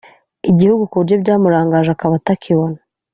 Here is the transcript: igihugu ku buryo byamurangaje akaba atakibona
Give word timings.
igihugu 0.51 0.83
ku 0.89 0.95
buryo 0.99 1.15
byamurangaje 1.23 1.89
akaba 1.93 2.13
atakibona 2.17 2.77